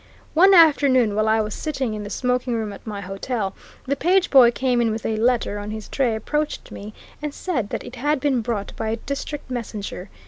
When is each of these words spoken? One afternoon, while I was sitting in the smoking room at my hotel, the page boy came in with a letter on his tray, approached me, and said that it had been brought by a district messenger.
One 0.33 0.55
afternoon, 0.55 1.13
while 1.13 1.27
I 1.27 1.41
was 1.41 1.53
sitting 1.53 1.93
in 1.93 2.03
the 2.03 2.09
smoking 2.09 2.55
room 2.55 2.73
at 2.73 2.87
my 2.87 3.01
hotel, 3.01 3.53
the 3.85 3.95
page 3.95 4.31
boy 4.31 4.49
came 4.49 4.81
in 4.81 4.89
with 4.89 5.05
a 5.05 5.15
letter 5.15 5.59
on 5.59 5.69
his 5.69 5.87
tray, 5.87 6.15
approached 6.15 6.71
me, 6.71 6.95
and 7.21 7.35
said 7.35 7.69
that 7.69 7.83
it 7.83 7.97
had 7.97 8.19
been 8.19 8.41
brought 8.41 8.75
by 8.75 8.89
a 8.89 8.95
district 8.97 9.51
messenger. 9.51 10.09